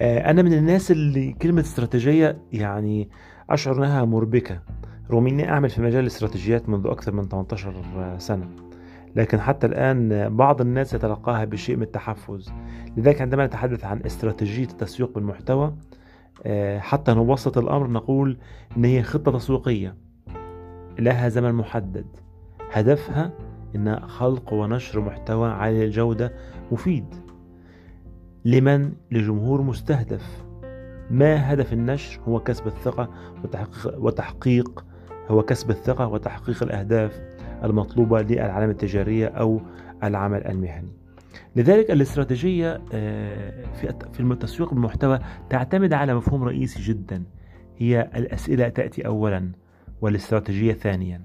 آه، 0.00 0.30
أنا 0.30 0.42
من 0.42 0.52
الناس 0.52 0.90
اللي 0.90 1.32
كلمة 1.32 1.60
استراتيجية 1.60 2.38
يعني 2.52 3.08
أشعر 3.50 3.78
أنها 3.78 4.04
مربكة. 4.04 4.60
رغم 5.10 5.26
أني 5.26 5.48
أعمل 5.50 5.70
في 5.70 5.82
مجال 5.82 6.00
الاستراتيجيات 6.00 6.68
منذ 6.68 6.86
أكثر 6.86 7.12
من 7.12 7.28
18 7.28 7.74
سنة. 8.18 8.48
لكن 9.16 9.40
حتى 9.40 9.66
الآن 9.66 10.28
بعض 10.36 10.60
الناس 10.60 10.94
يتلقاها 10.94 11.44
بشيء 11.44 11.76
من 11.76 11.82
التحفز. 11.82 12.52
لذلك 12.96 13.20
عندما 13.20 13.46
نتحدث 13.46 13.84
عن 13.84 14.00
استراتيجية 14.06 14.64
التسويق 14.64 15.14
بالمحتوى 15.14 15.74
آه، 16.46 16.78
حتى 16.78 17.12
نبسط 17.12 17.58
الأمر 17.58 17.90
نقول 17.90 18.38
أن 18.76 18.84
هي 18.84 19.02
خطة 19.02 19.38
تسويقية. 19.38 19.96
لها 20.98 21.28
زمن 21.28 21.52
محدد. 21.52 22.06
هدفها 22.72 23.32
إن 23.76 24.00
خلق 24.00 24.52
ونشر 24.52 25.00
محتوى 25.00 25.50
عالي 25.50 25.84
الجودة 25.84 26.32
مفيد. 26.72 27.23
لمن؟ 28.44 28.92
لجمهور 29.10 29.62
مستهدف. 29.62 30.44
ما 31.10 31.52
هدف 31.52 31.72
النشر؟ 31.72 32.20
هو 32.28 32.40
كسب 32.40 32.66
الثقة 32.66 33.08
وتحقيق, 33.44 33.98
وتحقيق 33.98 34.84
هو 35.28 35.42
كسب 35.42 35.70
الثقة 35.70 36.06
وتحقيق 36.06 36.62
الأهداف 36.62 37.20
المطلوبة 37.64 38.22
للعلامة 38.22 38.72
التجارية 38.72 39.26
أو 39.26 39.60
العمل 40.02 40.46
المهني. 40.46 40.92
لذلك 41.56 41.90
الاستراتيجية 41.90 42.82
آه، 42.92 43.64
في 44.12 44.20
التسويق 44.20 44.74
بالمحتوى 44.74 45.18
تعتمد 45.50 45.92
على 45.92 46.14
مفهوم 46.14 46.44
رئيسي 46.44 46.82
جدا. 46.82 47.22
هي 47.78 48.10
الأسئلة 48.16 48.68
تأتي 48.68 49.06
أولا 49.06 49.52
والاستراتيجية 50.00 50.72
ثانيا. 50.72 51.20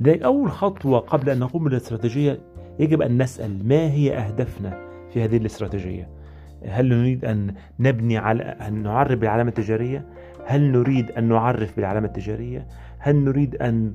لذلك 0.00 0.22
أول 0.22 0.50
خطوة 0.50 0.98
قبل 0.98 1.30
أن 1.30 1.38
نقوم 1.38 1.64
بالاستراتيجية 1.64 2.40
يجب 2.78 3.02
أن 3.02 3.22
نسأل 3.22 3.68
ما 3.68 3.90
هي 3.90 4.18
أهدافنا 4.18 4.88
في 5.10 5.24
هذه 5.24 5.36
الاستراتيجية. 5.36 6.13
هل 6.68 6.88
نريد 6.88 7.24
أن 7.24 7.54
نبني 7.80 8.18
على 8.18 8.42
أن 8.42 8.82
نعرف 8.82 9.18
بالعلامة 9.18 9.48
التجارية؟ 9.48 10.04
هل 10.46 10.72
نريد 10.72 11.10
أن 11.10 11.24
نعرف 11.28 11.76
بالعلامة 11.76 12.06
التجارية؟ 12.06 12.66
هل 12.98 13.16
نريد 13.16 13.56
أن 13.56 13.94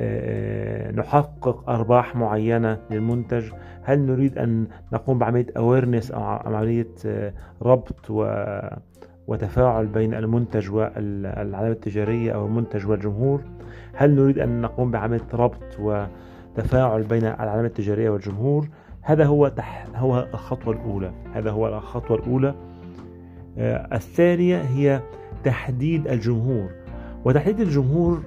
آه، 0.00 0.90
نحقق 0.92 1.70
أرباح 1.70 2.16
معينة 2.16 2.78
للمنتج؟ 2.90 3.44
هل 3.82 3.98
نريد 3.98 4.38
أن 4.38 4.66
نقوم 4.92 5.18
بعملية 5.18 5.46
awareness 5.46 6.14
أو 6.14 6.22
عملية 6.22 6.94
آه، 7.06 7.32
ربط 7.62 8.10
و 8.10 8.48
وتفاعل 9.26 9.86
بين 9.86 10.14
المنتج 10.14 10.70
والعلامة 10.70 11.68
التجارية 11.68 12.32
أو 12.32 12.46
المنتج 12.46 12.86
والجمهور؟ 12.86 13.40
هل 13.94 14.14
نريد 14.14 14.38
أن 14.38 14.60
نقوم 14.60 14.90
بعملية 14.90 15.26
ربط 15.34 15.78
وتفاعل 15.78 17.02
بين 17.02 17.24
العلامة 17.24 17.66
التجارية 17.66 18.10
والجمهور؟ 18.10 18.68
هذا 19.02 19.24
هو 19.24 19.48
تح... 19.48 19.86
هو 19.94 20.28
الخطوة 20.34 20.74
الأولى. 20.74 21.12
هذا 21.32 21.50
هو 21.50 21.68
الخطوة 21.68 22.16
الأولى. 22.16 22.54
آه 23.58 23.88
الثانية 23.96 24.60
هي 24.60 25.00
تحديد 25.44 26.08
الجمهور. 26.08 26.70
وتحديد 27.24 27.60
الجمهور 27.60 28.22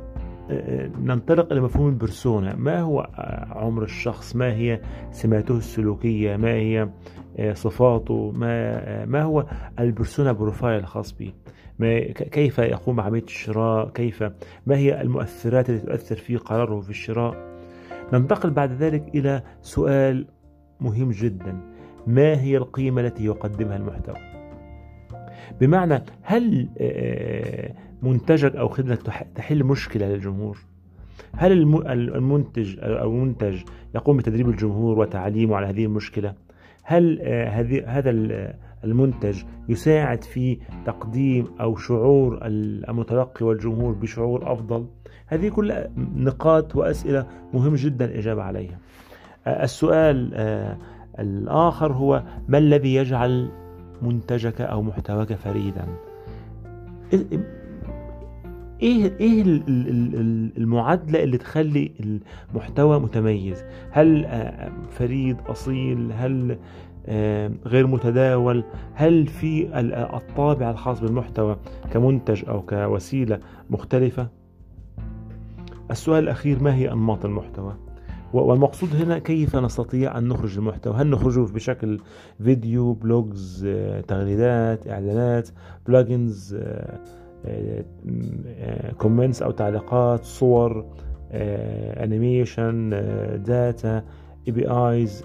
آه 0.51 0.89
ننطلق 1.01 1.51
إلى 1.51 1.61
مفهوم 1.61 1.89
البرسونا. 1.89 2.55
ما 2.55 2.79
هو 2.79 3.09
عمر 3.51 3.83
الشخص؟ 3.83 4.35
ما 4.35 4.53
هي 4.53 4.81
سماته 5.11 5.57
السلوكية؟ 5.57 6.35
ما 6.35 6.53
هي 6.53 6.89
آه 7.39 7.53
صفاته؟ 7.53 8.31
ما 8.35 8.47
آه 8.47 9.05
ما 9.05 9.23
هو 9.23 9.45
البرسونا 9.79 10.31
بروفايل 10.31 10.79
الخاص 10.79 11.11
به؟ 11.11 11.33
ما 11.79 11.99
كيف 12.11 12.59
يقوم 12.59 12.95
بعملية 12.95 13.23
الشراء؟ 13.23 13.89
كيف 13.89 14.23
ما 14.65 14.75
هي 14.77 15.01
المؤثرات 15.01 15.69
التي 15.69 15.85
تؤثر 15.85 16.15
في 16.15 16.37
قراره 16.37 16.79
في 16.79 16.89
الشراء؟ 16.89 17.53
ننتقل 18.13 18.49
بعد 18.49 18.71
ذلك 18.71 19.15
إلى 19.15 19.43
سؤال 19.61 20.25
مهم 20.83 21.11
جدا. 21.11 21.61
ما 22.07 22.41
هي 22.41 22.57
القيمة 22.57 23.01
التي 23.01 23.25
يقدمها 23.25 23.77
المحتوى؟ 23.77 24.15
بمعنى 25.61 26.03
هل 26.21 26.69
آه، 26.77 27.73
منتجك 28.01 28.55
أو 28.55 28.67
خدمتك 28.67 29.27
تحل 29.35 29.63
مشكلة 29.63 30.07
للجمهور؟ 30.07 30.57
هل 31.35 31.51
المنتج 31.91 32.79
أو 32.79 33.11
المنتج 33.11 33.61
يقوم 33.95 34.17
بتدريب 34.17 34.49
الجمهور 34.49 34.99
وتعليمه 34.99 35.55
على 35.55 35.67
هذه 35.67 35.85
المشكلة؟ 35.85 36.33
هل 36.83 37.19
آه، 37.21 37.83
هذا 37.85 38.09
المنتج 38.83 39.43
يساعد 39.69 40.23
في 40.23 40.57
تقديم 40.85 41.45
أو 41.61 41.75
شعور 41.75 42.39
المتلقي 42.43 43.45
والجمهور 43.45 43.93
بشعور 43.93 44.53
أفضل؟ 44.53 44.87
هذه 45.27 45.49
كلها 45.49 45.89
نقاط 46.15 46.75
وأسئلة 46.75 47.27
مهم 47.53 47.75
جدا 47.75 48.05
الإجابة 48.05 48.43
عليها. 48.43 48.79
السؤال 49.47 50.31
آه، 50.33 50.77
الآخر 51.19 51.93
هو 51.93 52.23
ما 52.47 52.57
الذي 52.57 52.95
يجعل 52.95 53.49
منتجك 54.01 54.61
أو 54.61 54.81
محتواك 54.81 55.33
فريدا؟ 55.33 55.85
إيه 58.81 59.13
إيه 59.19 59.43
المعادلة 60.57 61.23
اللي 61.23 61.37
تخلي 61.37 61.91
المحتوى 62.51 62.99
متميز؟ 62.99 63.63
هل 63.91 64.25
آه، 64.25 64.71
فريد 64.89 65.37
أصيل؟ 65.47 66.11
هل 66.11 66.57
آه، 67.05 67.51
غير 67.65 67.87
متداول؟ 67.87 68.63
هل 68.93 69.27
في 69.27 69.79
الطابع 70.15 70.71
الخاص 70.71 70.99
بالمحتوى 70.99 71.57
كمنتج 71.91 72.49
أو 72.49 72.61
كوسيلة 72.61 73.39
مختلفة؟ 73.69 74.27
السؤال 75.91 76.23
الأخير 76.23 76.63
ما 76.63 76.75
هي 76.75 76.91
أنماط 76.91 77.25
المحتوى؟ 77.25 77.73
والمقصود 78.33 78.95
هنا 78.95 79.19
كيف 79.19 79.55
نستطيع 79.55 80.17
أن 80.17 80.27
نخرج 80.27 80.57
المحتوى؟ 80.57 80.93
هل 80.95 81.09
نخرجه 81.09 81.53
بشكل 81.53 81.99
فيديو 82.43 82.93
blogs 82.93 83.65
آه، 83.67 84.01
تغريدات 84.01 84.87
إعلانات 84.87 85.49
plugins 85.87 86.57
comments 88.97 89.41
أو 89.41 89.51
تعليقات 89.51 90.23
صور 90.23 90.85
انيميشن 91.31 92.89
داتا 93.45 94.03
اي 94.47 94.51
بي 94.51 94.67
ايز 94.67 95.23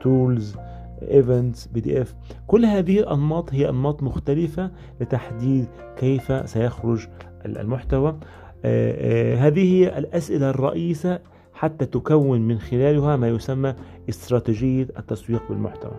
تولز 0.00 0.56
ايفنتس 1.02 1.66
بي 1.66 1.80
دي 1.80 2.02
اف 2.02 2.14
كل 2.46 2.64
هذه 2.64 3.00
الأنماط 3.00 3.54
هي 3.54 3.68
أنماط 3.68 4.02
مختلفة 4.02 4.70
لتحديد 5.00 5.66
كيف 5.96 6.50
سيخرج 6.50 7.06
المحتوى. 7.46 8.18
آه، 8.64 9.36
هذه 9.36 9.74
هي 9.74 9.98
الأسئلة 9.98 10.50
الرئيسة 10.50 11.18
حتى 11.58 11.86
تكون 11.86 12.40
من 12.40 12.58
خلالها 12.58 13.16
ما 13.16 13.28
يسمى 13.28 13.74
استراتيجية 14.08 14.88
التسويق 14.98 15.42
بالمحتوى. 15.48 15.96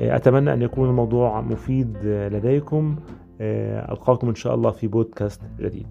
أتمنى 0.00 0.52
أن 0.52 0.62
يكون 0.62 0.88
الموضوع 0.88 1.40
مفيد 1.40 1.96
لديكم. 2.04 2.96
ألقاكم 3.40 4.28
إن 4.28 4.34
شاء 4.34 4.54
الله 4.54 4.70
في 4.70 4.86
بودكاست 4.86 5.40
جديد. 5.60 5.86